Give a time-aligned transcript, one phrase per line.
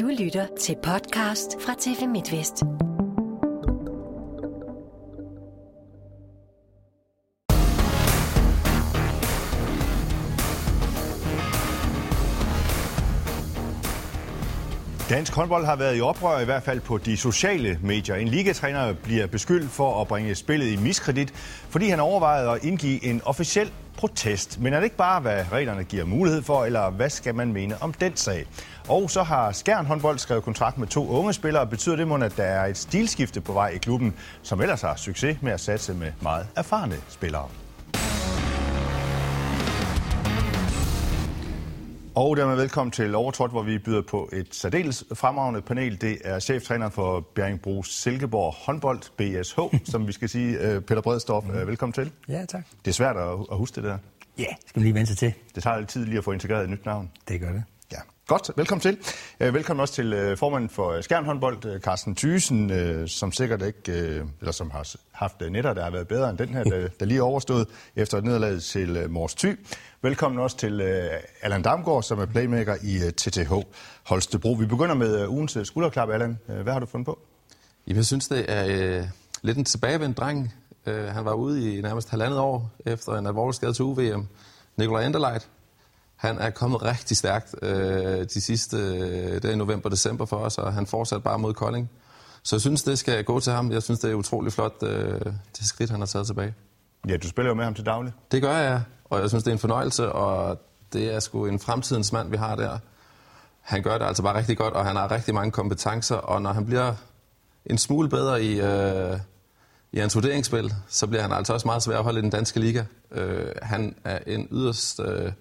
[0.00, 2.62] Du lytter til podcast fra TV MidtVest.
[15.10, 18.14] Dansk håndbold har været i oprør, i hvert fald på de sociale medier.
[18.14, 21.34] En ligatræner bliver beskyldt for at bringe spillet i miskredit,
[21.70, 24.60] fordi han overvejede at indgive en officiel protest.
[24.60, 27.82] Men er det ikke bare, hvad reglerne giver mulighed for, eller hvad skal man mene
[27.82, 28.46] om den sag?
[28.88, 31.66] Og så har Skjern håndbold skrevet kontrakt med to unge spillere.
[31.66, 34.96] Betyder det måske, at der er et stilskifte på vej i klubben, som ellers har
[34.96, 37.48] succes med at satse med meget erfarne spillere?
[42.14, 46.00] Og dermed velkommen til Overtrådt, hvor vi byder på et særdeles fremragende panel.
[46.00, 49.58] Det er cheftræner for Bjerringbro Silkeborg håndbold, BSH,
[49.92, 50.58] som vi skal sige.
[50.58, 51.66] Øh, Peter Bredstorff, mm.
[51.66, 52.12] velkommen til.
[52.28, 52.64] Ja, tak.
[52.84, 53.98] Det er svært at huske det der.
[54.38, 55.32] Ja, skal man lige vente sig til.
[55.54, 57.10] Det tager lidt tid lige at få integreret et nyt navn.
[57.28, 57.64] Det gør det.
[58.28, 58.98] Godt, velkommen til.
[59.40, 63.92] Øh, velkommen også til øh, formanden for øh, Skjernhåndbold, Carsten Thysen, som sikkert ikke,
[64.40, 67.64] eller som har haft netter, der har været bedre end den her, der lige overstod
[67.96, 69.58] efter et nederlag til Mors Thy.
[70.02, 70.80] Velkommen også til
[71.42, 73.52] Allan Damgaard, som er playmaker i TTH
[74.02, 74.52] Holstebro.
[74.52, 76.38] Vi begynder med ugens skulderklap, Allan.
[76.46, 77.18] Hvad har du fundet på?
[77.86, 79.04] Jamen, jeg synes, det er
[79.42, 80.54] lidt en tilbagevendt dreng.
[80.86, 84.26] Han var ude i nærmest halvandet år efter en alvorlig skade til UVM.
[84.76, 85.48] Nikolaj Enderleit.
[86.18, 87.68] Han er kommet rigtig stærkt uh,
[88.34, 91.54] de sidste uh, dage i november og december for os, og han fortsat bare mod
[91.54, 91.90] Kolding.
[92.42, 93.72] Så jeg synes, det skal gå til ham.
[93.72, 94.88] Jeg synes, det er utrolig flot, uh,
[95.58, 96.54] det skridt, han har taget tilbage.
[97.08, 98.12] Ja, du spiller jo med ham til daglig.
[98.32, 100.58] Det gør jeg, og jeg synes, det er en fornøjelse, og
[100.92, 102.78] det er sgu en fremtidens mand, vi har der.
[103.60, 106.52] Han gør det altså bare rigtig godt, og han har rigtig mange kompetencer, og når
[106.52, 106.94] han bliver
[107.66, 109.18] en smule bedre i, øh,
[109.92, 112.60] i hans vurderingsspil, så bliver han altså også meget svær at holde i den danske
[112.60, 112.84] liga.
[113.10, 115.32] Øh, han er en yderst øh,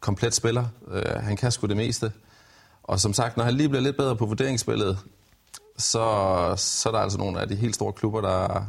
[0.00, 0.64] komplet spiller.
[0.90, 2.12] Øh, han kan sgu det meste.
[2.82, 4.98] Og som sagt, når han lige bliver lidt bedre på vurderingsspillet,
[5.76, 6.04] så,
[6.56, 8.66] så er der altså nogle af de helt store klubber, der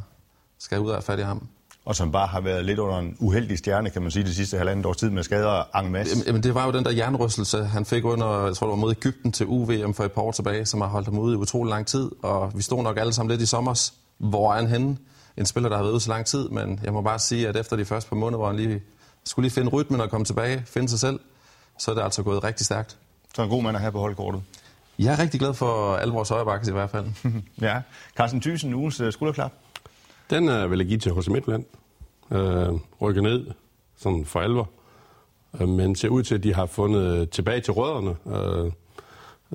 [0.59, 1.47] skal ud af fat i ham
[1.89, 4.58] og som bare har været lidt under en uheldig stjerne, kan man sige, det sidste
[4.58, 6.23] halvandet års tid med skader en masse.
[6.27, 8.92] Jamen, det var jo den der jernrystelse, han fik under, jeg tror det var mod
[8.92, 11.70] Ægypten til UVM for et par år tilbage, som har holdt ham ude i utrolig
[11.70, 13.93] lang tid, og vi stod nok alle sammen lidt i sommers.
[14.17, 14.98] Hvor er han henne?
[15.37, 17.55] En spiller, der har været ude så lang tid, men jeg må bare sige, at
[17.55, 18.82] efter de første par måneder, hvor han lige
[19.29, 21.19] skulle lige finde rytmen og komme tilbage, finde sig selv,
[21.77, 22.97] så er det altså gået rigtig stærkt.
[23.35, 24.41] Så en god mand at have på holdkortet.
[24.99, 27.05] Jeg er rigtig glad for alle vores højrebakker i hvert fald.
[27.61, 27.81] ja.
[28.17, 29.51] Carsten Thyssen, ugens øh, skulderklap.
[30.29, 31.65] Den øh, vil jeg give til Hos Midtland.
[32.31, 32.67] Øh,
[33.01, 33.47] rykke ned
[33.97, 34.69] sådan for alvor.
[35.61, 38.15] Øh, men ser ud til, at de har fundet tilbage til rødderne.
[38.37, 38.71] Øh,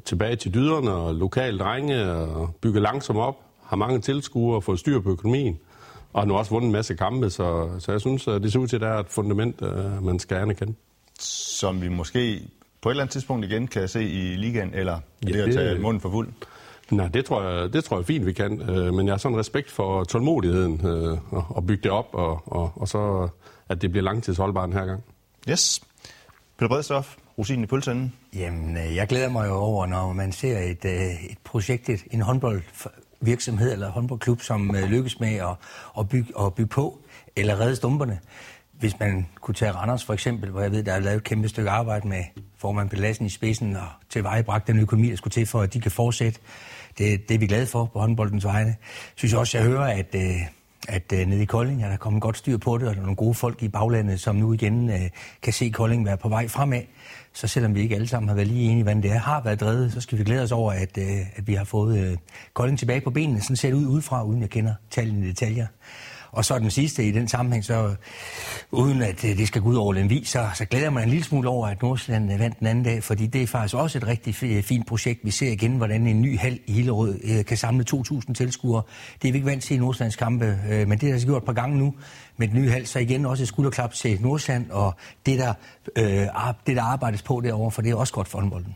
[0.05, 3.41] tilbage til dyderne og lokale drenge og bygge langsomt op.
[3.63, 5.59] Har mange tilskuere og fået styr på økonomien.
[6.15, 8.59] Og har nu også vundet en masse kampe, så, så jeg synes, at det ser
[8.59, 10.75] ud til, at der er et fundament, øh, man skal anerkende.
[11.21, 12.41] Som vi måske
[12.83, 15.79] på et eller andet tidspunkt igen kan se i ligaen, eller ja, det at tage
[15.79, 16.29] munden for fuld?
[16.91, 18.71] Nej, det tror jeg, det tror jeg fint, vi kan.
[18.71, 22.73] Øh, men jeg har sådan respekt for tålmodigheden øh, og bygge det op, og, og,
[22.77, 23.29] og så
[23.69, 25.05] at det bliver langtidsholdbart her gang.
[25.49, 25.83] Yes.
[26.59, 28.13] Peter Bredstof, rosinen i pølseenden.
[28.35, 32.23] Jamen, jeg glæder mig jo over, når man ser et, et projekt, en
[33.25, 35.57] virksomhed eller håndboldklub, som øh, lykkes med at,
[35.99, 36.99] at, bygge, at bygge på
[37.37, 38.19] eller redde stumperne.
[38.73, 41.49] Hvis man kunne tage Randers for eksempel, hvor jeg ved, der er lavet et kæmpe
[41.49, 42.25] stykke arbejde med
[42.59, 45.91] formand Pelassen i spidsen og tilvejebragt den økonomi, der skulle til for, at de kan
[45.91, 46.41] fortsætte.
[46.99, 48.69] Det, det er vi glade for på håndboldens vegne.
[48.69, 48.77] Jeg
[49.15, 50.41] synes også, jeg hører, at, øh,
[50.89, 53.05] at øh, nede i Kolding er der kommet godt styr på det, og der er
[53.05, 55.11] nogle gode folk i baglandet, som nu igen øh,
[55.43, 56.83] kan se Kolding være på vej fremad.
[57.33, 59.61] Så selvom vi ikke alle sammen har været lige enige, hvordan det er, har været
[59.61, 62.17] drevet, så skal vi glæde os over, at, øh, at vi har fået øh,
[62.55, 63.41] Kolding tilbage på benene.
[63.41, 65.67] Sådan ser det ud udefra, uden jeg kender tallene i detaljer.
[66.35, 67.95] Og så den sidste i den sammenhæng, så
[68.71, 71.25] uden at øh, det skal gå ud over Lemvi, så, så glæder man en lille
[71.25, 74.07] smule over, at Nordsjælland øh, vandt den anden dag, fordi det er faktisk også et
[74.07, 74.35] rigtig
[74.65, 75.21] fint projekt.
[75.25, 78.83] Vi ser igen, hvordan en ny hal i Hillerød øh, kan samle 2.000 tilskuere.
[79.23, 81.47] Det er vi ikke vant til i Nordsjællands kampe, men det har altså gjort et
[81.47, 81.95] par gange nu
[82.37, 84.95] med den nye hal, så igen også et skulderklap til Nordsjælland, og
[85.27, 85.55] det der,
[85.97, 86.27] øh,
[86.67, 88.75] det der arbejdes på derovre, for det er også godt for håndbolden.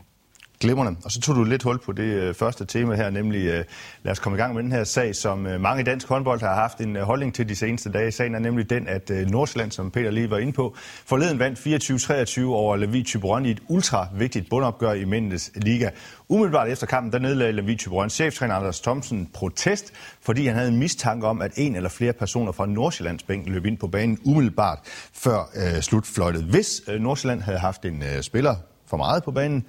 [0.59, 0.99] Glimrende.
[1.05, 3.63] Og så tog du lidt hul på det øh, første tema her, nemlig øh,
[4.03, 6.41] lad os komme i gang med den her sag, som øh, mange i dansk håndbold
[6.41, 8.11] har haft en øh, holdning til de seneste dage.
[8.11, 10.75] Sagen er nemlig den, at øh, Nordsjælland, som Peter lige var inde på,
[11.05, 15.89] forleden vandt 24-23 over Levi Tyberon i et ultra vigtigt bundopgør i mændenes liga.
[16.29, 20.77] Umiddelbart efter kampen, der nedlagde Levi Tyberons cheftræner Anders Thomsen protest, fordi han havde en
[20.77, 24.79] mistanke om, at en eller flere personer fra Nordsjællands bænk løb ind på banen umiddelbart
[25.13, 26.43] før øh, slutfløjtet.
[26.43, 28.55] Hvis øh, Nordsjælland havde haft en øh, spiller
[28.87, 29.65] for meget på banen,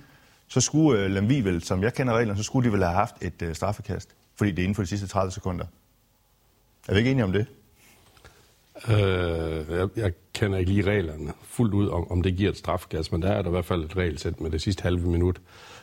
[0.50, 3.14] så skulle uh, Lemvi vel, som jeg kender reglerne, så skulle de vel have haft
[3.20, 5.64] et uh, straffekast, fordi det er inden for de sidste 30 sekunder.
[6.88, 7.46] Er vi ikke enige om det?
[8.88, 13.12] Øh, jeg, jeg kender ikke lige reglerne fuldt ud, om, om det giver et strafgas,
[13.12, 15.40] men der er der i hvert fald et regelsæt med det sidste halve minut.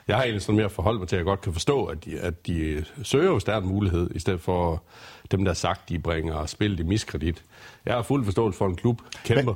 [0.08, 2.20] Jeg har egentlig sådan mere forhold mig til, at jeg godt kan forstå, at de,
[2.20, 4.84] at de søger, hvis der er en mulighed, i stedet for
[5.32, 7.44] dem, der sagt, de bringer spillet i miskredit.
[7.86, 9.54] Jeg har fuld forståelse for, at en klub kæmper,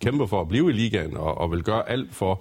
[0.00, 2.40] kæmper for at blive i ligaen, og, og vil gøre alt for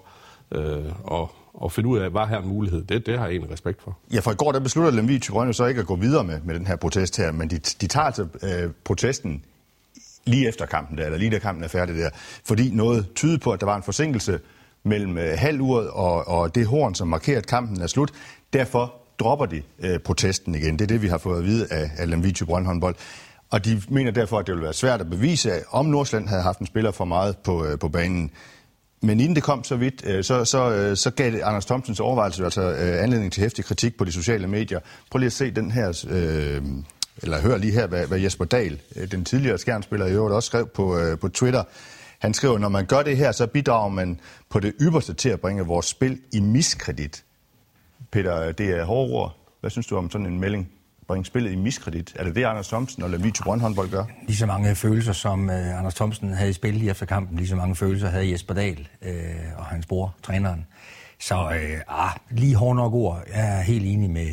[0.51, 2.83] øh, at, og finde ud af, var her en mulighed.
[2.83, 3.97] Det, det har jeg egentlig respekt for.
[4.13, 6.55] Ja, for i går der besluttede Lemvig Tyrone så ikke at gå videre med, med
[6.55, 9.43] den her protest her, men de, de tager altså øh, protesten
[10.25, 12.09] lige efter kampen der, eller lige da kampen er færdig der,
[12.45, 14.39] fordi noget tyder på, at der var en forsinkelse
[14.83, 18.11] mellem øh, halvuret og, og det horn, som markerer, at kampen er slut.
[18.53, 20.73] Derfor dropper de øh, protesten igen.
[20.73, 22.95] Det er det, vi har fået at vide af, af Lemvig Tyrøn håndbold.
[23.49, 26.59] Og de mener derfor, at det ville være svært at bevise, om Nordsjælland havde haft
[26.59, 28.31] en spiller for meget på, øh, på banen.
[29.03, 31.99] Men inden det kom så vidt, øh, så, så, øh, så gav det Anders Thomsens
[31.99, 34.79] overvejelse altså øh, anledning til hæftig kritik på de sociale medier.
[35.11, 36.61] Prøv lige at se den her, øh,
[37.21, 40.67] eller hør lige her, hvad, hvad Jesper Dahl, den tidligere skærmspiller i øvrigt også skrev
[40.67, 41.63] på, øh, på Twitter.
[42.19, 44.19] Han skriver, når man gør det her, så bidrager man
[44.49, 47.23] på det ypperste til at bringe vores spil i miskredit.
[48.11, 49.37] Peter, det er hårde ord.
[49.61, 50.71] Hvad synes du om sådan en melding?
[51.07, 52.13] Bringe spillet i miskredit?
[52.15, 54.25] Er det det, Anders Thomsen og Lemvig Brøndhåndbold håndbold gør?
[54.27, 57.47] Lige så mange følelser, som uh, Anders Thomsen havde i spil lige efter kampen, lige
[57.47, 59.09] så mange følelser havde Jesper Dahl uh,
[59.57, 60.65] og hans bror, træneren.
[61.19, 63.23] Så uh, ah, lige hårdt nok ord.
[63.33, 64.27] Jeg er helt enig med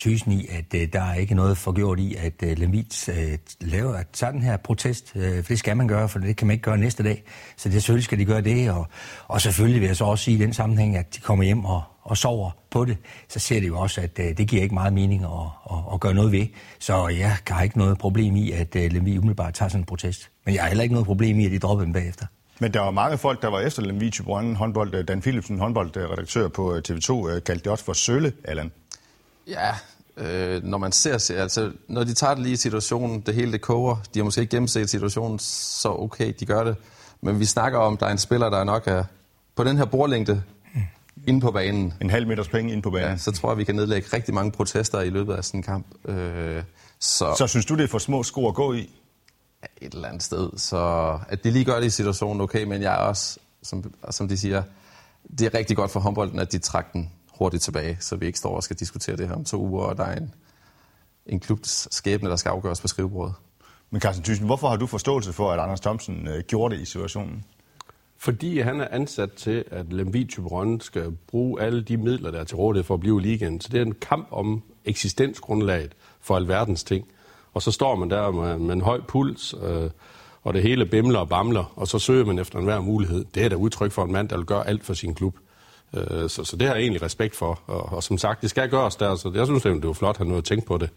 [0.00, 3.14] Thysen i, at uh, der er ikke noget forgjort i, at uh, Lemvig uh,
[3.60, 5.12] laver at sådan her protest.
[5.14, 7.22] Uh, for det skal man gøre, for det kan man ikke gøre næste dag.
[7.56, 8.70] Så det selvfølgelig skal de gøre det.
[8.70, 8.86] Og,
[9.28, 11.82] og selvfølgelig vil jeg så også sige i den sammenhæng, at de kommer hjem og,
[12.02, 12.96] og sover på det,
[13.28, 15.30] så ser det jo også, at uh, det giver ikke meget mening at,
[15.70, 16.46] at, at gøre noget ved.
[16.78, 20.30] Så jeg har ikke noget problem i, at uh, Lemvig umiddelbart tager sådan en protest.
[20.44, 22.26] Men jeg har heller ikke noget problem i, at de dropper den bagefter.
[22.58, 25.04] Men der var mange folk, der var efter Lemvig Brøndby håndbold.
[25.04, 28.72] Dan Philipsen, håndboldredaktør på TV2, kaldte det også for sølle, Allan.
[29.46, 29.70] Ja,
[30.16, 33.60] øh, når man ser, altså når de tager det lige i situationen, det hele det
[33.60, 36.76] koger, de har måske ikke gennemset situationen, så okay, de gør det.
[37.20, 39.04] Men vi snakker om, der er en spiller, der nok er
[39.56, 40.42] på den her bordlængde,
[41.26, 41.94] inde på banen.
[42.00, 43.10] En halv meters penge inde på banen.
[43.10, 45.62] Ja, så tror jeg, vi kan nedlægge rigtig mange protester i løbet af sådan en
[45.62, 45.86] kamp.
[46.08, 46.62] Øh,
[46.98, 48.90] så, så synes du, det er for små sko at gå i?
[49.80, 50.50] Et eller andet sted.
[50.56, 54.28] Så at de lige gør det i situationen, okay, men jeg er også, som, som
[54.28, 54.62] de siger,
[55.38, 58.38] det er rigtig godt for håndbolden, at de trækker den hurtigt tilbage, så vi ikke
[58.38, 60.34] står og skal diskutere det her om to uger, og der er en,
[61.26, 63.34] en klubs skæbne, der skal afgøres på skrivebordet.
[63.90, 66.84] Men Carsten Thyssen, hvorfor har du forståelse for, at Anders Thomsen øh, gjorde det i
[66.84, 67.44] situationen?
[68.22, 72.44] Fordi han er ansat til, at Lemvig Typeron skal bruge alle de midler, der er
[72.44, 73.60] til rådighed for at blive i ligaen.
[73.60, 77.06] Så det er en kamp om eksistensgrundlaget for alverdens ting.
[77.54, 79.90] Og så står man der med, med en høj puls, øh,
[80.42, 83.24] og det hele bimler og bamler, og så søger man efter enhver mulighed.
[83.34, 85.36] Det er da udtryk for en mand, der vil gøre alt for sin klub.
[85.96, 87.60] Øh, så, så det har jeg egentlig respekt for.
[87.66, 90.18] Og, og som sagt, det skal gøres der, så jeg synes, det var flot, at
[90.18, 90.90] han nåede at tænke på det.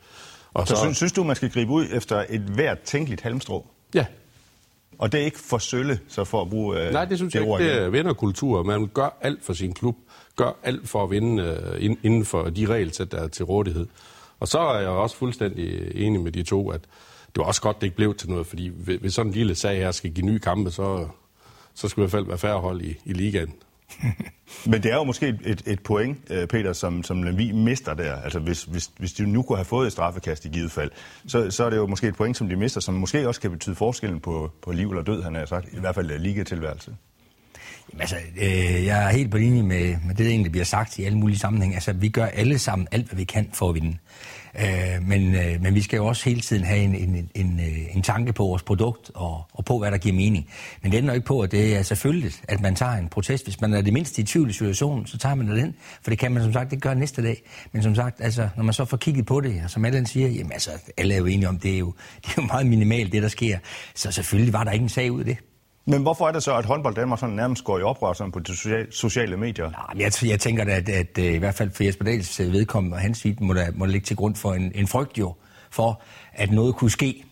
[0.54, 3.68] Og så, så synes, synes du, man skal gribe ud efter et hvert tænkeligt halmstrå?
[3.94, 4.06] Ja,
[4.98, 7.40] og det er ikke for sølle, så for at bruge øh, Nej, det synes det
[7.40, 7.74] jeg ikke.
[7.74, 8.64] Det er vinderkultur.
[8.64, 9.98] Man gør alt for sin klub.
[10.36, 11.44] Gør alt for at vinde
[11.80, 13.88] øh, inden for de regelsæt, der er til rådighed.
[14.40, 16.82] Og så er jeg også fuldstændig enig med de to, at
[17.28, 19.78] det var også godt, det ikke blev til noget, fordi hvis sådan en lille sag
[19.78, 21.08] her skal give nye kampe, så,
[21.74, 23.54] så skal i hvert fald være færre hold i, i ligaen.
[24.72, 28.16] Men det er jo måske et, et point, øh, Peter, som, som Lemvi mister der.
[28.16, 30.92] Altså hvis, hvis, hvis de nu kunne have fået et straffekast i givet fald,
[31.28, 33.52] så, så er det jo måske et point, som de mister, som måske også kan
[33.52, 35.68] betyde forskellen på, på liv eller død, han har sagt.
[35.74, 36.96] I hvert fald ligetilværelse.
[37.92, 41.00] Jamen, altså, øh, jeg er helt på linje med, med det, der egentlig bliver sagt
[41.00, 41.76] i alle mulige sammenhænge.
[41.76, 43.98] Altså, vi gør alle sammen alt, hvad vi kan for at vinde.
[44.60, 47.98] Øh, men, øh, men vi skal jo også hele tiden have en, en, en, en
[47.98, 50.50] øh, tanke på vores produkt og, og på, hvad der giver mening.
[50.82, 53.46] Men det ender ikke på, at det er selvfølgelig, at man tager en protest.
[53.46, 55.76] Hvis man er det mindste i tvivl i situationen, så tager man den.
[56.02, 57.42] For det kan man som sagt ikke gøre næste dag.
[57.72, 60.28] Men som sagt, altså, når man så får kigget på det, og som alle siger,
[60.28, 63.12] jamen altså, alle er jo enige om, det er jo, det er jo meget minimalt,
[63.12, 63.58] det der sker.
[63.96, 65.38] Så selvfølgelig var der ingen sag ud af det.
[65.86, 68.40] Men hvorfor er det så, at håndbold Danmark sådan nærmest går i oprør sådan på
[68.40, 68.56] de
[68.92, 69.70] sociale medier?
[69.70, 72.54] Nej, jeg, jeg tænker da, at, at, at, i hvert fald for Jesper Dahls øh,
[72.54, 75.18] vedkommende og hans side, må der, må der ligge til grund for en, en frygt
[75.18, 75.36] jo,
[75.72, 76.02] for
[76.34, 77.26] at noget kunne ske.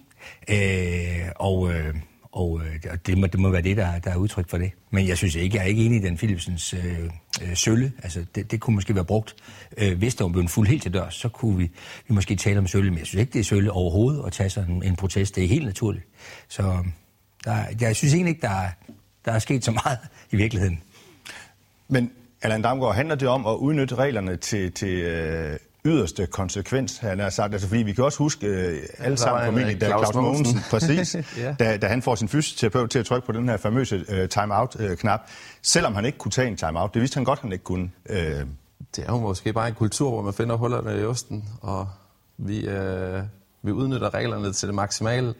[0.49, 1.95] Øh, og øh,
[2.33, 4.71] og øh, det, må, det må være det, der, der er udtryk for det.
[4.91, 6.99] Men jeg synes ikke, jeg er ikke enig i den Philipsens øh,
[7.41, 7.91] øh, sølle.
[8.03, 9.35] Altså, det, det kunne måske være brugt.
[9.77, 11.63] Øh, hvis der var blevet fuld helt til dørs, så kunne vi,
[12.07, 12.89] vi måske tale om sølle.
[12.91, 15.35] Men jeg synes ikke, det er sølle overhovedet at tage sådan en, en protest.
[15.35, 16.05] Det er helt naturligt.
[16.47, 16.83] Så
[17.43, 18.69] der, jeg synes egentlig ikke, der er,
[19.25, 19.97] der er sket så meget
[20.31, 20.81] i virkeligheden.
[21.87, 27.19] Men Allan Damgaard, handler det om at udnytte reglerne til, til øh, yderste konsekvens, han
[27.19, 27.53] har sagt.
[27.53, 31.55] Altså, fordi vi kan også huske øh, alle sammen formentlig, da Claus Mogensen, præcis, ja.
[31.59, 35.19] da, da han får sin fysioterapeut til at trykke på den her famøse øh, time-out-knap,
[35.23, 35.27] øh,
[35.61, 36.93] selvom han ikke kunne tage en time-out.
[36.93, 37.91] Det vidste han godt, han ikke kunne.
[38.09, 38.45] Øh.
[38.95, 41.87] Det er jo måske bare en kultur, hvor man finder hullerne i osten, og
[42.37, 43.23] vi, øh,
[43.61, 45.33] vi udnytter reglerne til det maksimale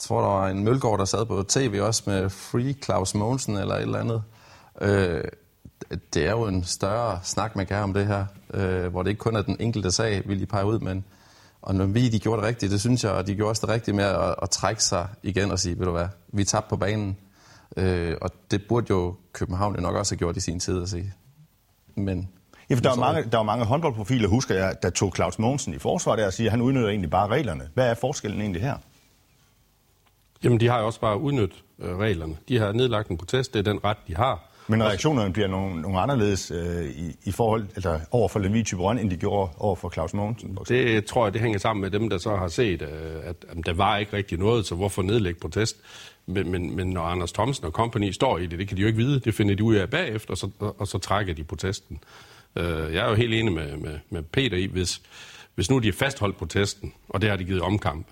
[0.00, 3.74] tror, der var en Mølgaard, der sad på tv også med Free Claus Mogensen eller
[3.74, 4.22] et eller andet.
[4.80, 5.24] Øh,
[6.14, 9.10] det er jo en større snak, man kan have om det her, øh, hvor det
[9.10, 11.04] ikke kun er den enkelte sag, vi lige pege ud, men
[11.62, 13.74] og når vi de gjorde det rigtigt, det synes jeg, og de gjorde også det
[13.74, 16.76] rigtigt med at, at trække sig igen og sige, ved du hvad, vi tabte på
[16.76, 17.16] banen.
[17.76, 20.88] Øh, og det burde jo København jo nok også have gjort i sin tid at
[20.88, 21.12] sige.
[21.94, 22.28] Men
[22.70, 25.74] Ja, for der, var mange, der var mange håndboldprofiler, husker jeg, der tog Claus Mogensen
[25.74, 27.68] i forsvar der og siger, at han udnytter egentlig bare reglerne.
[27.74, 28.76] Hvad er forskellen egentlig her?
[30.44, 32.36] Jamen, de har jo også bare udnyttet øh, reglerne.
[32.48, 34.50] De har nedlagt en protest, det er den ret, de har.
[34.70, 38.98] Men reaktionerne bliver nogle, nogle anderledes øh, i, i forhold altså over for Lemvig Tyberon,
[38.98, 40.58] end de gjorde over for Claus Mogensen?
[40.68, 42.88] Det tror jeg, det hænger sammen med dem, der så har set, øh,
[43.24, 45.76] at, at der var ikke rigtig noget, så hvorfor nedlægge protest?
[46.26, 48.86] Men, men, men når Anders Thomsen og company står i det, det kan de jo
[48.86, 49.20] ikke vide.
[49.20, 51.98] Det finder de ud af bagefter, og så, og så trækker de protesten.
[52.56, 55.02] Øh, jeg er jo helt enig med, med, med Peter i, hvis,
[55.54, 58.06] hvis nu de har fastholdt protesten, og det har de givet omkamp,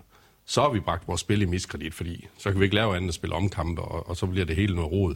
[0.49, 3.09] så har vi bragt vores spil i miskredit, fordi så kan vi ikke lave andet
[3.09, 5.15] at spille omkampe, og, og så bliver det hele noget rod.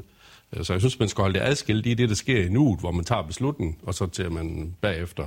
[0.52, 2.80] Øh, så jeg synes, man skal holde det adskilt i det, der sker i nuet,
[2.80, 5.26] hvor man tager beslutningen, og så til at man bagefter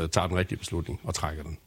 [0.00, 1.58] uh, tager den rigtige beslutning og trækker den.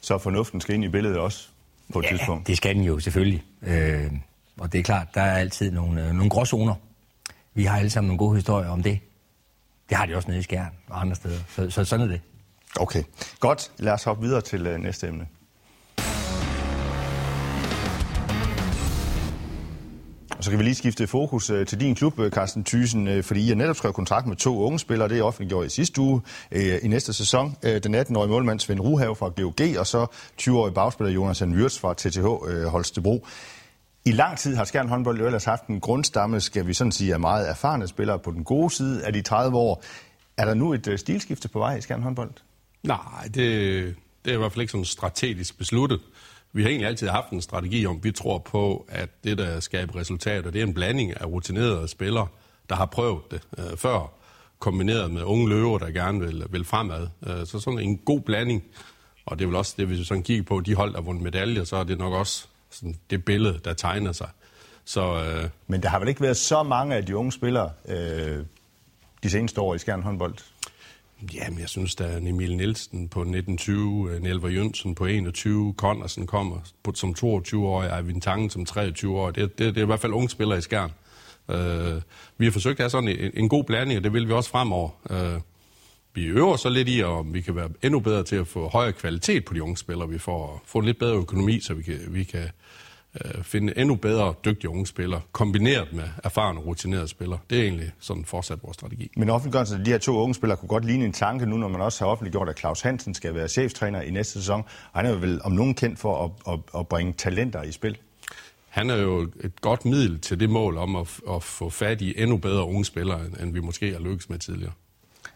[0.00, 1.48] Så fornuften skal ind i billedet også
[1.92, 2.46] på et ja, tidspunkt?
[2.46, 3.44] det skal den jo selvfølgelig.
[3.62, 4.12] Øh,
[4.58, 6.74] og det er klart, der er altid nogle, øh, nogle gråzoner.
[7.54, 8.98] Vi har alle sammen nogle gode historier om det.
[9.88, 11.38] Det har de også nede i Skjern og andre steder.
[11.48, 12.20] Så, så sådan er det.
[12.80, 13.02] Okay,
[13.40, 13.70] godt.
[13.78, 15.26] Lad os hoppe videre til øh, næste emne.
[20.42, 23.44] Så kan vi lige skifte fokus øh, til din klub, øh, Carsten Thyssen, øh, fordi
[23.44, 25.08] I har netop skrevet kontrakt med to unge spillere.
[25.08, 26.20] Det er offentliggjort i sidste uge
[26.82, 27.56] i næste sæson.
[27.62, 30.06] Den 18-årige målmand Svend Ruhave fra GOG, og så
[30.40, 33.26] 20-årige bagspiller Jonas Wirtz fra TTH Holstebro.
[34.04, 37.12] I lang tid har Skjern håndbold jo ellers haft en grundstamme, skal vi sådan sige,
[37.12, 39.82] af meget erfarne spillere på den gode side af de 30 år.
[40.36, 42.30] Er der nu et stilskifte på vej i Skjern håndbold?
[42.82, 43.34] Nej, det,
[44.24, 46.00] det er i hvert fald ikke sådan strategisk besluttet.
[46.52, 49.96] Vi har egentlig altid haft en strategi om, vi tror på, at det, der skaber
[49.96, 52.26] resultater, det er en blanding af rutinerede spillere,
[52.68, 54.12] der har prøvet det øh, før,
[54.58, 57.08] kombineret med unge løver, der gerne vil, vil fremad.
[57.26, 58.62] Øh, så sådan en god blanding,
[59.26, 61.04] og det er vel også det, hvis vi sådan kigger på de hold, der har
[61.04, 64.28] vundet medaljer, så er det nok også sådan det billede, der tegner sig.
[64.84, 68.44] Så, øh, Men der har vel ikke været så mange af de unge spillere øh,
[69.22, 70.34] de seneste år i Skjern håndbold?
[71.34, 76.26] Jamen, jeg synes, der er Emil Nielsen på 1920, øh, Nelver Jønsen på 21, Connorsen
[76.26, 79.34] kommer på, som 22-årig, Eivind Tangen som 23-årig.
[79.34, 80.92] Det, det, det er i hvert fald unge spillere i Skjern.
[81.50, 82.02] Øh,
[82.38, 84.50] vi har forsøgt at have sådan en, en god blanding, og det vil vi også
[84.50, 84.90] fremover.
[85.10, 85.40] Øh,
[86.14, 88.92] vi øver så lidt i, om vi kan være endnu bedre til at få højere
[88.92, 90.08] kvalitet på de unge spillere.
[90.08, 92.48] Vi får, få en lidt bedre økonomi, så vi kan, vi kan
[93.24, 97.38] øh, finde endnu bedre dygtige unge spillere, kombineret med erfarne og rutinerede spillere.
[97.50, 99.10] Det er egentlig sådan fortsat vores strategi.
[99.16, 101.68] Men offentliggørelsen af de her to unge spillere kunne godt ligne en tanke nu, når
[101.68, 104.64] man også har offentliggjort, at Claus Hansen skal være cheftræner i næste sæson.
[104.94, 107.98] Han er jo vel om nogen kendt for at, at, at bringe talenter i spil.
[108.68, 112.22] Han er jo et godt middel til det mål om at, at få fat i
[112.22, 114.72] endnu bedre unge spillere, end vi måske har lykkes med tidligere.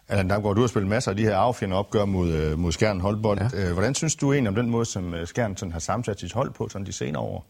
[0.09, 3.01] Allan Damgaard, du har spillet masser af de her affjende opgør mod, øh, mod Skjern
[3.01, 3.41] Holdbold.
[3.55, 3.73] Ja.
[3.73, 6.51] Hvordan synes du egentlig om den måde, som øh, Skjern sådan har sammensat sit hold
[6.51, 7.47] på sådan de senere år?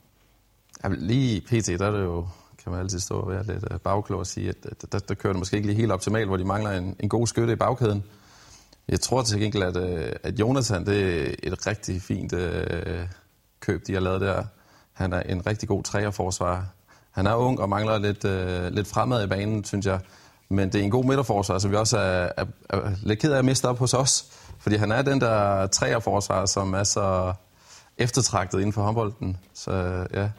[0.85, 2.27] Jamen, lige pt, der er det jo,
[2.63, 5.33] kan man altid stå og være lidt øh, bagklog og sige, at der, der kører
[5.33, 8.05] det måske ikke lige helt optimalt, hvor de mangler en, en god skytte i bagkæden.
[8.89, 13.07] Jeg tror til gengæld, at, øh, at Jonathan, det er et rigtig fint øh,
[13.61, 14.45] køb, de har lavet der.
[14.93, 16.63] Han er en rigtig god træerforsvarer.
[17.11, 20.01] Han er ung og mangler lidt, øh, lidt fremad i banen, synes jeg.
[20.49, 23.39] Men det er en god midterforsvar, så vi også er, er, er lidt ked af
[23.39, 24.27] at miste op hos os.
[24.59, 27.33] Fordi han er den der træerforsvar, som er så
[27.99, 29.37] eftertragtet inden for håndbolden.
[29.55, 30.31] Så øh, ja,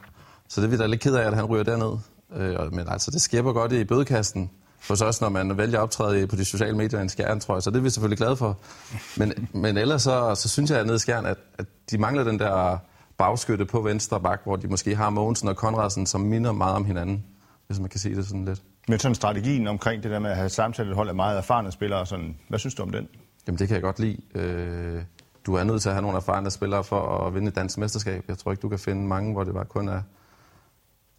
[0.48, 1.98] så det er vi da lidt ked af, at han ryger derned.
[2.36, 4.50] Øh, men altså, det skæber godt i bødekasten
[4.88, 7.54] hos os, når man vælger at optræde på de sociale medier i en skærn, tror
[7.54, 7.62] jeg.
[7.62, 8.58] Så det er vi selvfølgelig glade for.
[9.16, 12.38] Men, men ellers så, så synes jeg nede i skærn, at, at de mangler den
[12.38, 12.78] der
[13.18, 16.84] bagskytte på venstre bak, hvor de måske har Mogensen og Konradsen, som minder meget om
[16.84, 17.24] hinanden,
[17.66, 18.62] hvis man kan sige det sådan lidt.
[18.88, 21.72] Men sådan strategien omkring det der med at have sammensat et hold af meget erfarne
[21.72, 23.08] spillere, sådan, hvad synes du om den?
[23.46, 24.18] Jamen det kan jeg godt lide.
[24.34, 25.02] Øh,
[25.46, 28.24] du er nødt til at have nogle erfarne spillere for at vinde et dansk mesterskab.
[28.28, 30.02] Jeg tror ikke, du kan finde mange, hvor det bare kun er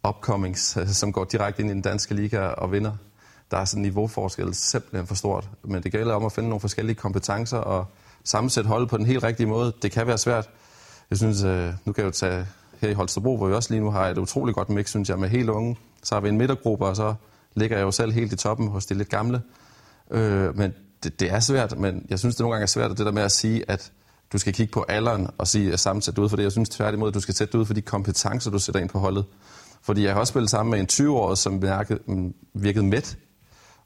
[0.08, 2.92] upcomings, som går direkte ind i den danske liga og vinder.
[3.50, 5.48] Der er sådan en niveauforskel simpelthen for stort.
[5.64, 7.86] Men det gælder om at finde nogle forskellige kompetencer og
[8.24, 9.72] sammensætte holdet på den helt rigtige måde.
[9.82, 10.48] Det kan være svært.
[11.10, 12.46] Jeg synes, øh, nu kan jeg jo tage
[12.80, 15.18] her i Holstebro, hvor vi også lige nu har et utroligt godt mix, synes jeg,
[15.18, 15.76] med helt unge.
[16.02, 17.14] Så har vi en midtergruppe, og så
[17.54, 19.42] ligger jeg jo selv helt i toppen hos de lidt gamle.
[20.10, 23.06] Øh, men det, det er svært, men jeg synes, det nogle gange er svært, det
[23.06, 23.92] der med at sige, at
[24.32, 26.42] du skal kigge på alderen og sige, at sammensætte ud for det.
[26.42, 28.98] Jeg synes tværtimod, at du skal sætte ud for de kompetencer, du sætter ind på
[28.98, 29.24] holdet.
[29.82, 33.02] Fordi jeg har også spillet sammen med en 20-årig, som mm, virkede, virkede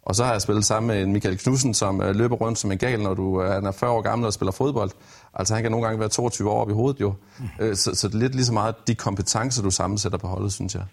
[0.02, 2.72] Og så har jeg spillet sammen med en Michael Knudsen, som øh, løber rundt som
[2.72, 4.90] en gal, når du øh, han er 40 år gammel og spiller fodbold.
[5.34, 7.14] Altså han kan nogle gange være 22 år op i hovedet jo.
[7.38, 7.74] Mm.
[7.74, 10.74] Så, så det er lidt lige så meget de kompetencer, du sammensætter på holdet, synes
[10.74, 10.84] jeg.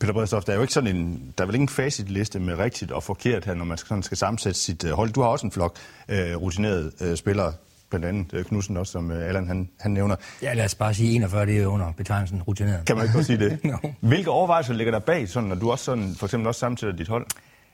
[0.00, 2.92] Peter Bredstof, der er jo ikke sådan en, der er vel ingen facitliste med rigtigt
[2.92, 5.12] og forkert her, når man sådan skal sammensætte sit hold.
[5.12, 5.76] Du har også en flok
[6.08, 7.52] øh, rutinerede øh, spillere,
[7.90, 10.16] blandt andet øh, Knudsen også, som øh, Allan han, han nævner.
[10.42, 12.86] Ja, lad os bare sige 41, det er under betegnelsen rutineret.
[12.86, 13.64] Kan man ikke godt sige det?
[13.64, 13.76] no.
[14.00, 17.08] Hvilke overvejelser ligger der bag, sådan, når du også sådan, for eksempel også sammensætter dit
[17.08, 17.26] hold?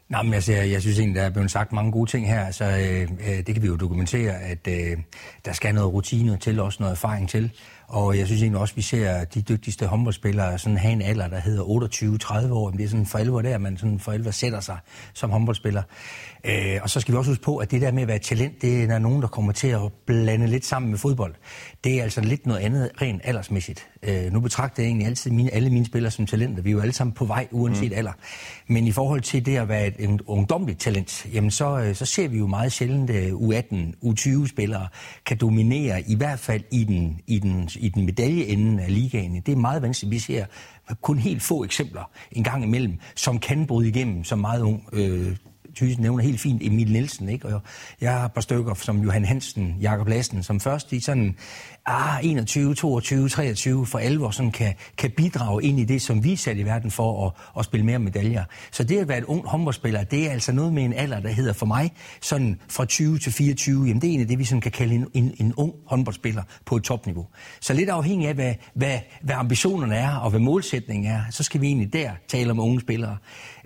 [0.08, 2.50] Nej, men altså, jeg synes egentlig, der er blevet sagt mange gode ting her.
[2.50, 4.96] Så øh, øh, det kan vi jo dokumentere, at øh,
[5.44, 7.50] der skal noget rutine til, også noget erfaring til.
[7.88, 11.28] Og jeg synes egentlig også, at vi ser de dygtigste håndboldspillere sådan have en alder,
[11.28, 12.70] der hedder 28-30 år.
[12.70, 14.78] Det er sådan for alvor der, man sådan for alvor sætter sig
[15.14, 15.82] som håndboldspiller.
[16.44, 18.62] Øh, og så skal vi også huske på, at det der med at være talent,
[18.62, 21.34] det er der nogen, der kommer til at blande lidt sammen med fodbold.
[21.84, 23.88] Det er altså lidt noget andet rent aldersmæssigt.
[24.02, 26.62] Øh, nu betragter jeg egentlig altid mine, alle mine spillere som talenter.
[26.62, 27.98] Vi er jo alle sammen på vej, uanset mm.
[27.98, 28.12] alder.
[28.66, 32.04] Men i forhold til det at være et, et ungdomligt talent, jamen så, øh, så
[32.04, 34.88] ser vi jo meget sjældent, at U18, U20-spillere
[35.26, 39.42] kan dominere, i hvert fald i den, i den, i den medaljeenden af ligaen.
[39.46, 40.10] Det er meget vanskeligt.
[40.10, 40.44] Vi ser
[41.00, 45.36] kun helt få eksempler en gang imellem, som kan bryde igennem som meget ung øh,
[45.76, 47.46] Thyssen nævner helt fint Emil Nielsen, ikke?
[47.46, 47.62] Og
[48.00, 51.36] jeg har et par stykker som Johan Hansen, Jakob Lassen, som først i sådan
[51.86, 56.32] ah, 21, 22, 23 for alvor sådan kan, kan bidrage ind i det, som vi
[56.32, 58.44] er sat i verden for at, at spille mere medaljer.
[58.70, 61.28] Så det at være et ung håndboldspiller, det er altså noget med en alder, der
[61.28, 63.86] hedder for mig sådan fra 20 til 24.
[63.86, 66.42] Jamen det er en af det, vi sådan kan kalde en, en, en ung håndboldspiller
[66.64, 67.26] på et topniveau.
[67.60, 71.60] Så lidt afhængig af, hvad, hvad, hvad ambitionerne er og hvad målsætningen er, så skal
[71.60, 73.16] vi egentlig der tale om unge spillere.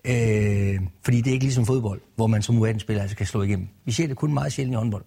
[0.05, 3.69] Øh, fordi det er ikke ligesom fodbold, hvor man som U18-spiller altså kan slå igennem.
[3.85, 5.05] Vi ser det kun meget sjældent i håndbold.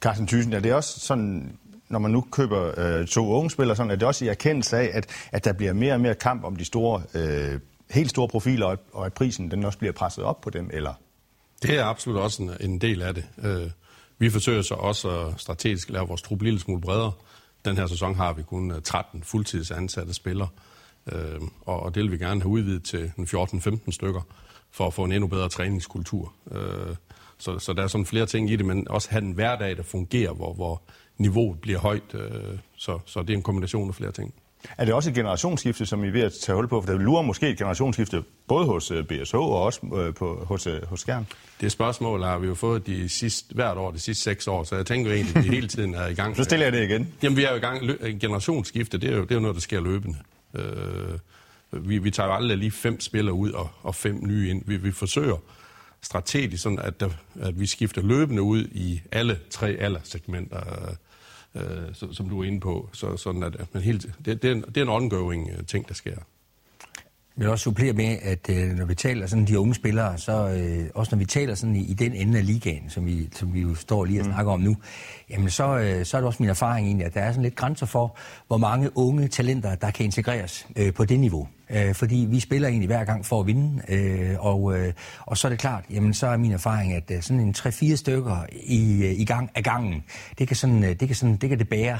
[0.00, 1.56] Carsten Thyssen, er det også sådan,
[1.88, 4.90] når man nu køber øh, to unge spillere, sådan, er det også i erkendelse af,
[4.92, 7.60] at, at der bliver mere og mere kamp om de store, øh,
[7.90, 10.94] helt store profiler, og, og at prisen den også bliver presset op på dem, eller?
[11.62, 13.24] Det er absolut også en, en del af det.
[13.42, 13.70] Øh,
[14.18, 17.12] vi forsøger så også at strategisk lave vores trup lille smule bredere.
[17.64, 20.48] Den her sæson har vi kun 13 fuldtidsansatte spillere.
[21.12, 24.20] Øh, og det vil vi gerne have udvidet til 14-15 stykker,
[24.70, 26.32] for at få en endnu bedre træningskultur.
[26.52, 26.96] Øh,
[27.38, 29.82] så, så der er sådan flere ting i det, men også have en hverdag, der
[29.82, 30.82] fungerer, hvor, hvor
[31.18, 32.14] niveauet bliver højt.
[32.14, 34.34] Øh, så, så det er en kombination af flere ting.
[34.78, 36.80] Er det også et generationsskifte, som I er ved at tage hul på?
[36.80, 40.66] For der lurer måske et generationsskifte både hos øh, BSH og også øh, på, hos,
[40.66, 41.26] øh, hos Skjern.
[41.60, 44.76] Det spørgsmål har vi jo fået de sidste, hvert år, de sidste seks år, så
[44.76, 46.36] jeg tænker egentlig, at vi hele tiden er i gang.
[46.36, 47.14] så stiller jeg det igen.
[47.22, 47.80] Jamen, vi er jo i gang.
[48.20, 50.16] Generationsskifte, det er jo, det er jo noget, der sker løbende.
[50.54, 51.18] Øh,
[51.72, 54.62] vi, vi tager jo aldrig lige fem spillere ud og, og fem nye ind.
[54.66, 55.36] Vi, vi forsøger
[56.00, 57.10] strategisk, sådan at, der,
[57.40, 60.96] at vi skifter løbende ud i alle tre alderssegmenter,
[61.54, 62.88] øh, øh som du er inde på.
[62.92, 65.66] Så, sådan at, at man helt, det, det, er en, det er en ongoing øh,
[65.66, 66.16] ting, der sker.
[67.40, 70.48] Jeg vil også supplere med, at øh, når vi taler sådan de unge spillere, så
[70.48, 73.54] øh, også når vi taler sådan i, i den ende af ligaen, som vi, som
[73.54, 74.32] vi jo står lige og mm.
[74.32, 74.76] snakker om nu,
[75.30, 77.56] jamen så, øh, så er det også min erfaring egentlig, at der er sådan lidt
[77.56, 81.48] grænser for, hvor mange unge talenter, der kan integreres øh, på det niveau.
[81.70, 85.48] Øh, fordi vi spiller egentlig hver gang for at vinde, øh, og, øh, og så
[85.48, 89.04] er det klart, jamen så er min erfaring, at øh, sådan en 3-4 stykker i,
[89.04, 90.04] øh, i gang af gangen,
[90.38, 91.98] det kan, sådan, øh, det, kan sådan, det kan det bære.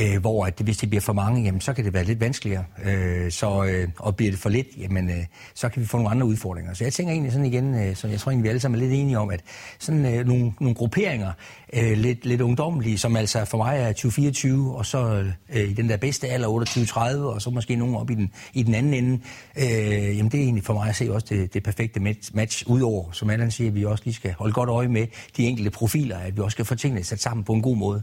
[0.00, 2.64] Øh, hvor at hvis det bliver for mange, jamen, så kan det være lidt vanskeligere.
[2.84, 6.10] Øh, så, øh, og bliver det for lidt, jamen, øh, så kan vi få nogle
[6.10, 6.74] andre udfordringer.
[6.74, 8.84] Så jeg tænker egentlig sådan igen, øh, som jeg tror egentlig, vi alle sammen er
[8.84, 9.40] lidt enige om, at
[9.78, 11.32] sådan øh, nogle, nogle grupperinger,
[11.72, 15.88] øh, lidt, lidt ungdommelige, som altså for mig er 2024, og så øh, i den
[15.88, 19.20] der bedste alder 28-30, og så måske nogen op i den, i den anden ende.
[19.56, 22.00] Øh, jamen det er egentlig for mig at se også det, det perfekte
[22.34, 25.46] match, udover, som Allan siger, at vi også lige skal holde godt øje med de
[25.46, 28.02] enkelte profiler, at vi også skal få tingene sat sammen på en god måde.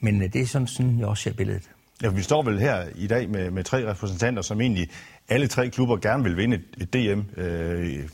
[0.00, 1.70] Men øh, det er sådan, sådan jeg også ser billedet.
[2.02, 4.90] Ja, vi står vel her i dag med, med tre repræsentanter, som egentlig
[5.28, 7.40] alle tre klubber gerne vil vinde et, DM.
[7.40, 8.08] Øh,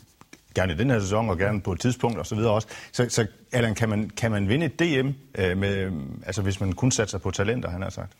[0.55, 2.67] gerne i den her sæson, og gerne på et tidspunkt og så videre også.
[2.91, 5.91] Så, så Allan, kan man, kan man vinde et DM, øh, med,
[6.25, 8.13] altså hvis man kun satser på talenter, han har sagt?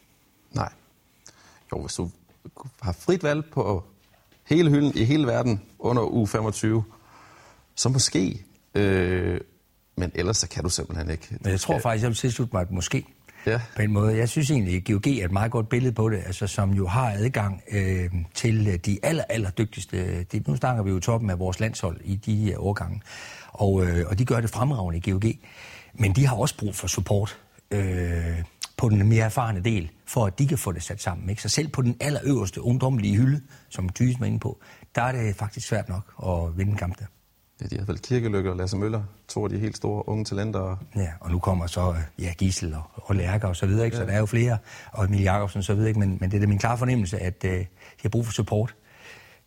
[0.52, 0.72] Nej.
[1.72, 2.12] Jo, hvis du
[2.82, 3.84] har frit valg på
[4.46, 6.84] hele hylden i hele verden under u 25,
[7.76, 8.46] så måske.
[8.76, 9.40] Øh,
[9.96, 11.28] men ellers så kan du simpelthen ikke.
[11.42, 13.06] Men jeg tror faktisk, jeg vil tilslutte mig, at måske
[13.46, 13.62] ja.
[13.76, 14.18] på en måde.
[14.18, 16.88] Jeg synes egentlig, at GOG er et meget godt billede på det, altså, som jo
[16.88, 19.98] har adgang øh, til øh, de aller, aller dygtigste.
[19.98, 23.02] Øh, det, nu snakker vi jo toppen af vores landshold i de uh, årgange,
[23.48, 25.24] og, øh, og de gør det fremragende i GOG.
[25.94, 27.40] Men de har også brug for support
[27.72, 28.44] øh,
[28.78, 31.30] på den mere erfarne del, for at de kan få det sat sammen.
[31.30, 31.42] Ikke?
[31.42, 34.60] Så selv på den allerøverste ungdomlige hylde, som Thysen var inde på,
[34.96, 37.06] der er det faktisk svært nok at vinde en kamp der.
[37.62, 40.78] Ja, de har vel Kirkelykke og Lasse Møller, to af de helt store unge talenter.
[40.96, 43.98] Ja, og nu kommer så ja, Gisel og, og Lærker og så videre, ikke?
[43.98, 44.04] Ja.
[44.04, 44.58] så der er jo flere,
[44.92, 46.00] og Emil Jacobsen og så videre, ikke?
[46.00, 47.66] Men, men det er da min klare fornemmelse, at uh, de
[48.02, 48.76] har brug for support.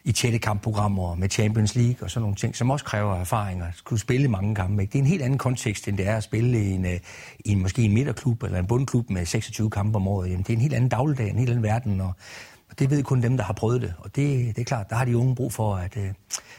[0.04, 3.66] i tætte kampprogrammer med Champions League og sådan nogle ting, som også kræver erfaringer.
[3.74, 4.82] Skulle spille mange kampe.
[4.82, 4.92] Ikke?
[4.92, 7.00] Det er en helt anden kontekst, end det er at spille i en, øh,
[7.44, 10.30] i en måske en midterklub eller en bundklub med 26 kampe om året.
[10.30, 12.12] Jamen, det er en helt anden dagligdag, en helt anden verden, og,
[12.70, 13.94] og det ved kun dem, der har prøvet det.
[13.98, 16.08] Og det, det er klart, der har de unge brug for at, øh,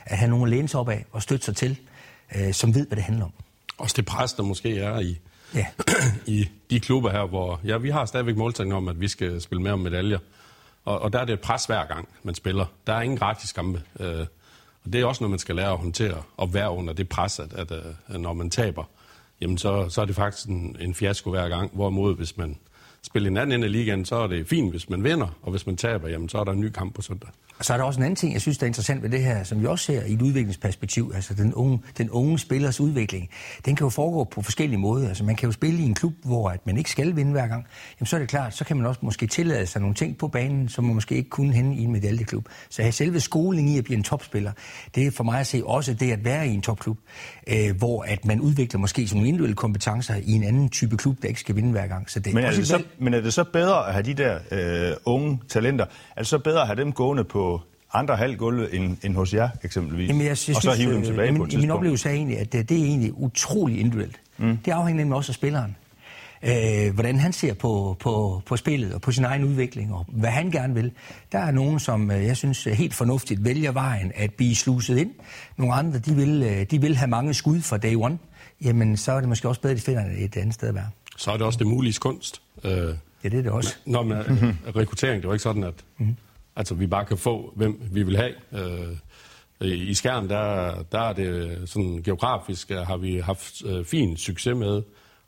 [0.05, 1.79] at have nogen at læne sig op af og støtte sig til,
[2.35, 3.31] øh, som ved, hvad det handler om.
[3.77, 5.17] Også det pres, der måske er i,
[5.55, 5.65] Ja.
[6.37, 9.61] i de klubber her, hvor ja, vi har stadigvæk målsætning om, at vi skal spille
[9.61, 10.19] mere om medaljer.
[10.85, 12.65] Og, og der er det et pres hver gang, man spiller.
[12.87, 13.81] Der er ingen gratis kampe.
[13.99, 14.25] Øh,
[14.85, 17.39] og det er også noget, man skal lære at håndtere og være under det pres,
[17.39, 17.71] at, at,
[18.07, 18.83] at når man taber,
[19.41, 21.71] jamen så, så er det faktisk en, en fiasko hver gang.
[21.73, 22.57] Hvorimod, hvis man
[23.05, 25.27] spiller i en anden ende af ligaen, så er det fint, hvis man vinder.
[25.41, 27.29] Og hvis man taber, jamen så er der en ny kamp på søndag.
[27.59, 29.23] Og så er der også en anden ting, jeg synes, der er interessant ved det
[29.23, 33.29] her, som vi også ser i et udviklingsperspektiv, altså den unge, den unge spillers udvikling.
[33.65, 35.07] Den kan jo foregå på forskellige måder.
[35.07, 37.47] Altså man kan jo spille i en klub, hvor at man ikke skal vinde hver
[37.47, 37.65] gang.
[37.99, 40.27] Jamen så er det klart, så kan man også måske tillade sig nogle ting på
[40.27, 42.45] banen, som man måske ikke kunne hende i en medaljeklub.
[42.69, 44.51] Så at selve skoling i at blive en topspiller,
[44.95, 46.97] det er for mig at se også det at være i en topklub,
[47.47, 51.27] øh, hvor at man udvikler måske nogle individuelle kompetencer i en anden type klub, der
[51.27, 52.09] ikke skal vinde hver gang.
[52.09, 54.13] Så det Men er det, et så, men er det så bedre at have de
[54.13, 57.44] der øh, unge talenter, er det så bedre at have dem gående på
[57.95, 60.99] andre halvgulve end, end hos jer eksempelvis, Jamen, jeg, jeg og synes, så hive dem
[60.99, 61.71] øh, tilbage jamen, på et Min tidspunkt?
[61.77, 64.19] oplevelse er egentlig, at det, det er egentlig utrolig individuelt.
[64.37, 64.57] Mm.
[64.57, 65.75] Det afhænger nemlig også af spilleren.
[66.43, 70.29] Øh, hvordan han ser på, på, på spillet og på sin egen udvikling og hvad
[70.29, 70.91] han gerne vil.
[71.31, 75.11] Der er nogen, som øh, jeg synes helt fornuftigt vælger vejen at blive sluset ind.
[75.57, 78.17] Nogle andre, de vil, øh, de vil have mange skud fra day one.
[78.61, 80.89] Jamen, så er det måske også bedre, at de finder et andet sted at være.
[81.17, 82.41] Så er det også det mulige kunst.
[82.63, 82.71] Øh,
[83.23, 83.75] Ja, det er det også.
[83.85, 84.17] Når man,
[84.75, 86.15] rekruttering, det er jo ikke sådan, at mm
[86.55, 88.33] altså, vi bare kan få, hvem vi vil have.
[88.53, 88.97] Øh,
[89.61, 94.55] I Skjern, der, der er det sådan geografisk, øh, har vi haft øh, fin succes
[94.55, 94.81] med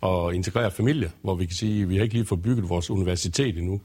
[0.04, 2.90] at integrere familie, hvor vi kan sige, at vi har ikke lige fået bygget vores
[2.90, 3.82] universitet endnu.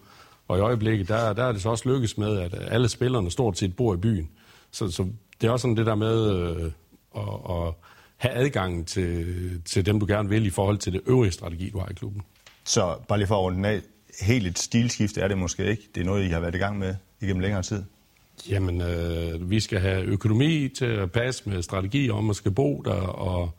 [0.49, 3.59] Og i øjeblikket, der, der er det så også lykkes med, at alle spillerne stort
[3.59, 4.31] set bor i byen.
[4.71, 5.07] Så, så
[5.41, 6.73] det er også sådan det der med øh,
[7.17, 7.75] at, at
[8.17, 11.79] have adgang til, til dem, du gerne vil, i forhold til det øvrige strategi, du
[11.79, 12.23] har i klubben.
[12.65, 13.81] Så bare lige for at runde af,
[14.21, 15.83] helt et stilskifte er det måske ikke.
[15.95, 17.83] Det er noget, I har været i gang med igennem længere tid.
[18.49, 22.83] Jamen, øh, vi skal have økonomi til at passe med strategi om at skal bo
[22.85, 23.51] der, og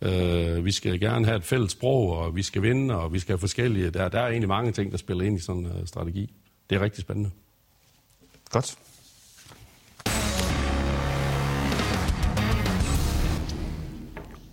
[0.00, 3.32] øh, vi skal gerne have et fælles sprog, og vi skal vinde, og vi skal
[3.32, 3.90] have forskellige...
[3.90, 6.32] Der, der er egentlig mange ting, der spiller ind i sådan en øh, strategi.
[6.70, 7.30] Det er rigtig spændende.
[8.50, 8.76] Godt.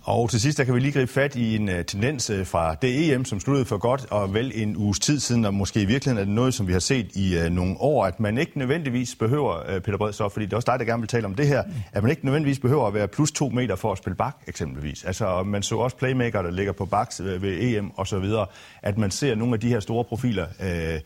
[0.08, 2.74] Og til sidst, der kan vi lige gribe fat i en øh, tendens øh, fra
[2.74, 5.84] det EM, som sluttede for godt og vel en uges tid siden, og måske i
[5.84, 8.58] virkeligheden er det noget, som vi har set i øh, nogle år, at man ikke
[8.58, 11.46] nødvendigvis behøver, Peter Bredsov, fordi det er også dig, der gerne vil tale om det
[11.46, 14.36] her, at man ikke nødvendigvis behøver at være plus to meter for at spille bak,
[14.46, 15.04] eksempelvis.
[15.04, 18.46] Altså, man så også playmaker, der ligger på baks ved EM og så videre,
[18.82, 21.00] at man ser nogle af de her store profiler, uh,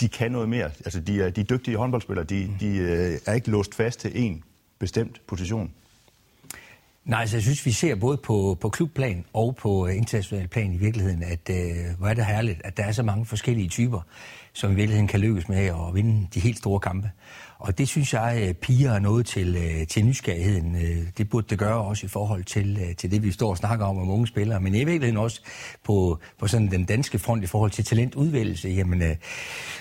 [0.00, 0.70] de kan noget mere.
[0.84, 2.80] Altså, de er, de er dygtige håndboldspillere, de, de
[3.26, 4.42] er ikke låst fast til en
[4.78, 5.70] bestemt position.
[7.06, 10.72] Nej, altså jeg synes, vi ser både på, på klubplan og på øh, international plan
[10.72, 14.00] i virkeligheden, at øh, hvor er det herligt, at der er så mange forskellige typer,
[14.56, 17.10] som i virkeligheden kan lykkes med at vinde de helt store kampe.
[17.58, 20.74] Og det synes jeg uh, piger noget til, uh, til nysgerrigheden.
[20.74, 23.86] Uh, det burde det gøre også i forhold til, til det, vi står og snakker
[23.86, 24.60] om om unge spillere.
[24.60, 25.40] Men i virkeligheden også
[25.84, 28.68] på, på sådan den danske front i forhold til talentudvælgelse.
[28.68, 29.08] Jamen, uh,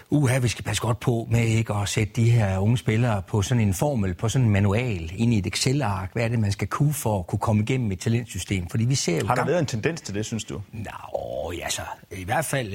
[0.09, 3.41] uha, vi skal passe godt på med ikke at sætte de her unge spillere på
[3.41, 6.09] sådan en formel, på sådan en manual, ind i et Excel-ark.
[6.13, 8.69] Hvad er det, man skal kunne for at kunne komme igennem et talentsystem?
[8.69, 10.61] Fordi vi ser jo Har der gang- været en tendens til det, synes du?
[10.73, 12.73] Nå, ja, så i hvert fald...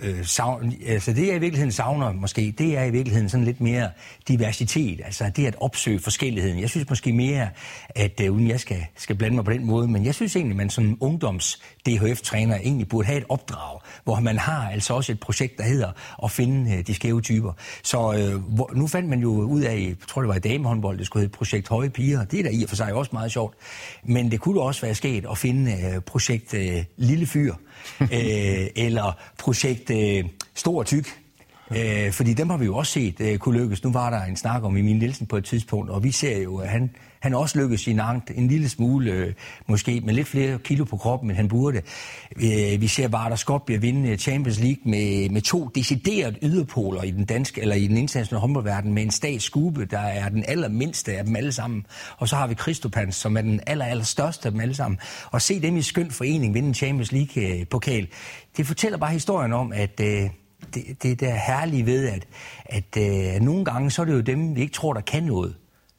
[0.00, 3.60] Øh, savn, altså det jeg i virkeligheden savner måske, det er i virkeligheden sådan lidt
[3.60, 3.90] mere
[4.28, 6.60] diversitet, altså det at opsøge forskelligheden.
[6.60, 7.48] Jeg synes måske mere,
[7.88, 10.52] at øh, uden jeg skal, skal blande mig på den måde, men jeg synes egentlig,
[10.52, 15.12] at man som ungdoms DHF-træner egentlig burde have et opdrag, hvor man har altså også
[15.12, 15.90] et projekt, der hedder
[16.24, 17.52] at finde øh, de skæve typer.
[17.82, 20.98] Så øh, hvor, nu fandt man jo ud af, jeg tror det var i damehåndbold,
[20.98, 23.32] det skulle hedde projekt Høje Piger, det er da i og for sig også meget
[23.32, 23.54] sjovt,
[24.04, 27.54] men det kunne også være sket at finde øh, projekt øh, Lille Fyr,
[28.00, 28.08] øh,
[28.76, 31.21] eller projekt lidt øh, Stor og Tyk,
[31.76, 33.84] Øh, fordi dem har vi jo også set øh, kunne lykkes.
[33.84, 36.56] Nu var der en snak om Emil Nielsen på et tidspunkt, og vi ser jo,
[36.56, 39.32] at han, han også lykkes i Nantes en lille smule, øh,
[39.66, 41.82] måske med lidt flere kilo på kroppen, end han burde.
[42.36, 47.10] Øh, vi ser Varder Skopje vinde øh, Champions League med, med to decideret yderpoler i
[47.10, 51.24] den danske eller i den internationale håndboldverden med en statsskube, der er den allermindste af
[51.24, 51.86] dem alle sammen.
[52.16, 54.98] Og så har vi Kristopans, som er den aller, aller største af dem alle sammen.
[55.30, 58.08] Og se dem i skøn forening vinde en Champions League-pokal, øh,
[58.56, 60.00] det fortæller bare historien om, at...
[60.00, 60.30] Øh,
[60.74, 62.26] det, det der herlige ved, at,
[62.64, 65.54] at øh, nogle gange, så er det jo dem, vi ikke tror, der kan noget,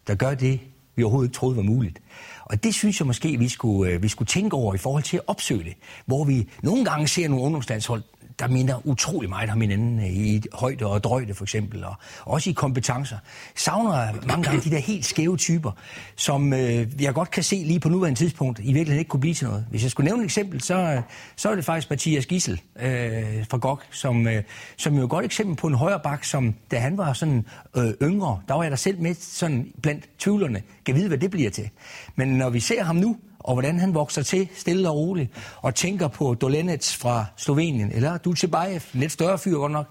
[0.08, 0.60] der gør det,
[0.96, 2.02] vi overhovedet ikke troede var muligt.
[2.46, 5.18] Og det synes jeg måske, vi skulle, øh, vi skulle tænke over i forhold til
[5.18, 5.74] at opsøge det.
[6.06, 8.04] Hvor vi nogle gange ser nogle ungdomslandshold,
[8.40, 12.50] der minder utrolig meget om hinanden øh, i højde og drøjde for eksempel, og også
[12.50, 13.18] i kompetencer.
[13.56, 15.72] Savner mange gange de der helt skæve typer,
[16.16, 19.34] som øh, jeg godt kan se lige på nuværende tidspunkt i virkeligheden ikke kunne blive
[19.34, 19.66] til noget.
[19.70, 21.02] Hvis jeg skulle nævne et eksempel, så,
[21.36, 24.44] så er det faktisk Mathias Gissel øh, fra GOG, som, øh,
[24.78, 27.46] som jo er et godt eksempel på en højre bak, som da han var sådan
[27.78, 31.32] øh, yngre, der var jeg der selv med sådan blandt tvivlerne, kan vide, hvad det
[31.32, 31.70] bliver til.
[32.16, 35.76] Men når vi ser ham nu, og hvordan han vokser til stille og roligt, og
[35.76, 39.88] tænker på Dolenets fra Slovenien, eller Dulcebaev, lidt større fyr godt nok,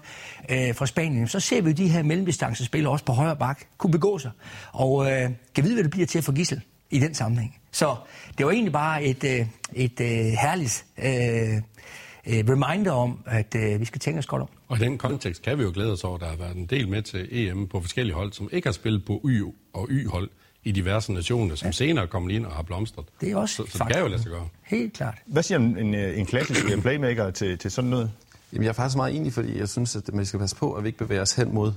[0.49, 4.17] øh, fra Spanien, så ser vi de her mellemdistancespillere også på højre bak kunne begå
[4.17, 4.31] sig,
[4.71, 7.57] og øh, kan vide, hvad det bliver til at få gissel i den sammenhæng.
[7.71, 7.95] Så
[8.37, 10.07] det var egentlig bare et, øh, et øh,
[10.41, 14.49] herligt øh, øh, reminder om, at øh, vi skal tænke os godt om.
[14.67, 16.65] Og i den kontekst kan vi jo glæde os over, at der har været en
[16.65, 20.29] del med til EM på forskellige hold, som ikke har spillet på Y- og Y-hold
[20.63, 21.71] i diverse nationer, som ja.
[21.71, 23.05] senere er kommet ind og har blomstret.
[23.21, 24.47] Det er også så, så det kan jo lade sig gøre.
[24.63, 25.15] Helt klart.
[25.25, 28.11] Hvad siger en, en, en klassisk playmaker til, til sådan noget?
[28.53, 30.83] Jamen, jeg er faktisk meget enig, fordi jeg synes, at man skal passe på, at
[30.83, 31.73] vi ikke bevæger os hen mod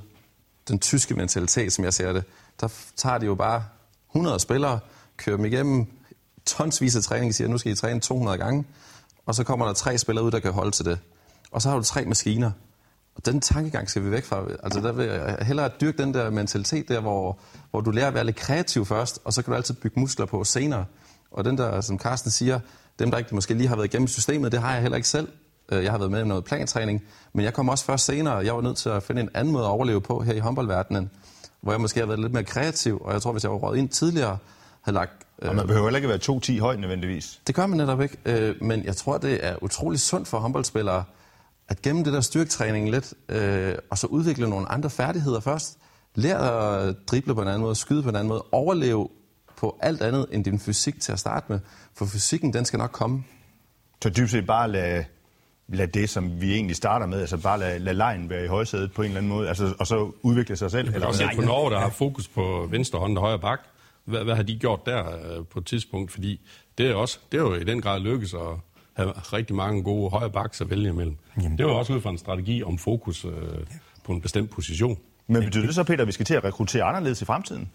[0.68, 2.24] den tyske mentalitet, som jeg ser det.
[2.60, 3.64] Der tager de jo bare
[4.10, 4.78] 100 spillere,
[5.16, 5.86] kører dem igennem
[6.46, 8.64] tonsvis af træning, siger, nu skal I træne 200 gange,
[9.26, 10.98] og så kommer der tre spillere ud, der kan holde til det.
[11.50, 12.50] Og så har du tre maskiner.
[13.16, 14.44] Og den tankegang skal vi væk fra.
[14.62, 17.38] Altså, der vil jeg hellere dyrke den der mentalitet der, hvor,
[17.70, 20.26] hvor du lærer at være lidt kreativ først, og så kan du altid bygge muskler
[20.26, 20.84] på senere.
[21.30, 22.60] Og den der, som Carsten siger,
[22.98, 25.28] dem, der ikke måske lige har været igennem systemet, det har jeg heller ikke selv.
[25.72, 27.02] Øh, jeg har været med i noget plantræning,
[27.32, 28.36] men jeg kom også først senere.
[28.36, 31.10] Jeg var nødt til at finde en anden måde at overleve på her i håndboldverdenen,
[31.60, 33.76] hvor jeg måske har været lidt mere kreativ, og jeg tror, hvis jeg var råd
[33.76, 34.38] ind tidligere,
[34.82, 35.12] havde lagt...
[35.42, 37.40] Og man behøver heller ikke være 2-10 høj nødvendigvis.
[37.46, 41.04] Det gør man netop ikke, øh, men jeg tror, det er utrolig sundt for håndboldspillere,
[41.68, 45.78] at gemme det der styrketræning lidt, øh, og så udvikle nogle andre færdigheder først.
[46.14, 49.08] Lær at drible på en anden måde, skyde på en anden måde, overleve
[49.56, 51.60] på alt andet end din fysik til at starte med.
[51.94, 53.24] For fysikken, den skal nok komme.
[54.02, 55.04] Så dybest set bare lade,
[55.68, 58.92] lade det, som vi egentlig starter med, altså bare lade, lade lejen være i højsædet
[58.92, 60.94] på en eller anden måde, altså, og så udvikle sig selv?
[60.94, 63.60] Eller også på Norge, der har fokus på venstre hånd og højre bak.
[64.04, 66.12] Hvad, hvad har de gjort der øh, på et tidspunkt?
[66.12, 66.40] Fordi
[66.78, 68.60] det er, også, det er jo i den grad lykkes at
[68.96, 71.16] have rigtig mange gode højre baks at vælge imellem.
[71.42, 73.30] Jamen, det var også ud fra en strategi om fokus øh,
[74.04, 74.98] på en bestemt position.
[75.26, 77.70] Men betyder det så, Peter, at vi skal til at rekruttere anderledes i fremtiden?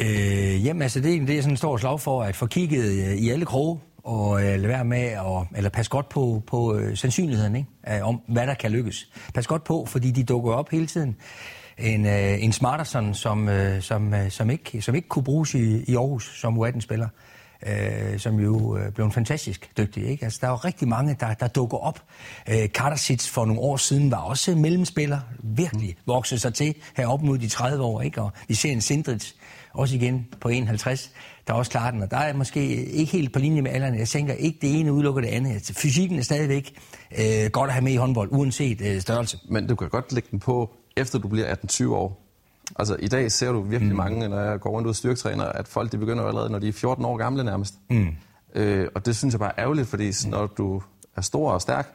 [0.00, 3.16] Øh, jamen altså, det er det, jeg sådan står slag for, at få kigget øh,
[3.16, 6.96] i alle kroge, og øh, lade være med at eller passe godt på, på øh,
[6.96, 7.68] sandsynligheden ikke?
[7.88, 9.08] Øh, om, hvad der kan lykkes.
[9.34, 11.16] Pas godt på, fordi de dukker op hele tiden.
[11.78, 15.84] En, øh, en Smarterson, som, øh, som, øh, som, ikke, som ikke kunne bruges i,
[15.84, 17.08] i Aarhus som U18-spiller,
[17.66, 20.06] øh, som jo øh, blev fantastisk dygtig.
[20.06, 20.24] Ikke?
[20.24, 22.02] Altså, der er jo rigtig mange, der, der dukker op.
[22.48, 27.22] Øh, Cartersits for nogle år siden var også mellemspiller, virkelig voksede sig til her op
[27.22, 28.00] mod de 30 år.
[28.02, 28.22] Ikke?
[28.22, 29.36] Og vi ser en Sindrits
[29.72, 31.10] også igen på 51,
[31.46, 32.02] der også klarer den.
[32.02, 33.98] Og der er måske ikke helt på linje med alderen.
[33.98, 35.52] Jeg tænker ikke, det ene udelukker det andet.
[35.52, 36.78] Altså, fysikken er stadigvæk
[37.18, 39.38] øh, godt at have med i håndbold, uanset øh, størrelse.
[39.50, 42.25] Men du kan godt lægge den på, efter du bliver 18-20 år.
[42.78, 43.96] Altså i dag ser du virkelig mm.
[43.96, 46.68] mange, når jeg går rundt ud og styrketræner, at folk de begynder allerede, når de
[46.68, 47.74] er 14 år gamle nærmest.
[47.90, 48.08] Mm.
[48.54, 50.82] Øh, og det synes jeg bare er ærgerligt, fordi når du
[51.16, 51.94] er stor og stærk,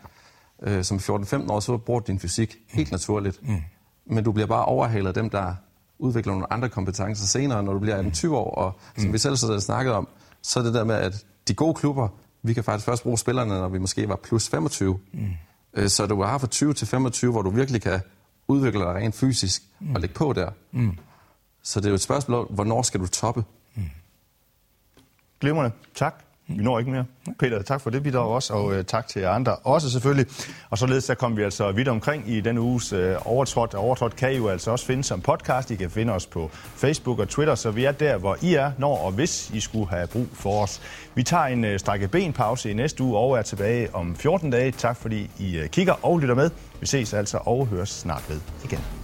[0.63, 3.47] øh, som 14-15 år, så bruger du din fysik helt naturligt.
[3.47, 3.61] Mm.
[4.05, 5.55] Men du bliver bare overhalet af dem, der
[5.99, 8.55] udvikler nogle andre kompetencer senere, når du bliver 18-20 år.
[8.55, 9.13] Og som mm.
[9.13, 10.07] vi selv så snakket om,
[10.41, 12.07] så er det der med, at de gode klubber,
[12.43, 14.99] vi kan faktisk først bruge spillerne, når vi måske var plus 25.
[15.13, 15.27] Mm.
[15.73, 17.99] Øh, så du har fra 20 til 25, hvor du virkelig kan
[18.51, 19.95] udvikle dig rent fysisk mm.
[19.95, 20.51] og lægge på der.
[20.71, 20.97] Mm.
[21.63, 23.43] Så det er jo et spørgsmål hvornår skal du toppe?
[23.75, 23.83] Mm.
[25.39, 25.71] Glimrende.
[25.95, 26.23] Tak.
[26.57, 27.05] Vi når ikke mere.
[27.39, 30.25] Peter, tak for det bidrag også, og øh, tak til jer andre også selvfølgelig.
[30.69, 33.73] Og således så kom vi altså vidt omkring i denne uges uh, overtrådt.
[33.73, 35.71] Overtrådt kan I jo altså også finde som podcast.
[35.71, 38.71] I kan finde os på Facebook og Twitter, så vi er der, hvor I er,
[38.77, 40.81] når og hvis I skulle have brug for os.
[41.15, 44.71] Vi tager en uh, strække benpause i næste uge og er tilbage om 14 dage.
[44.71, 46.49] Tak fordi I kigger og lytter med.
[46.79, 49.00] Vi ses altså og høres snart ved igen.